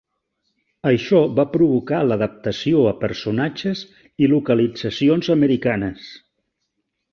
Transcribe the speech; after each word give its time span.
Això 0.91 1.19
va 1.39 1.45
provocar 1.51 1.99
l'adaptació 2.07 2.81
a 2.93 2.95
personatges 3.05 3.85
i 4.25 4.33
localitzacions 4.33 5.33
americanes. 5.39 6.11